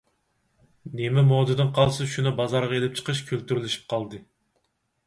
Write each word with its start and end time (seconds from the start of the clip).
نېمە 0.99 1.23
مودىدىن 1.31 1.69
قالسا 1.75 2.09
شۇنى 2.15 2.35
بازارغا 2.41 2.77
ئېلىپ 2.81 2.99
چىقىش 3.03 3.23
كۈلتۈرلىشىپ 3.31 3.87
قالدى. 3.95 4.27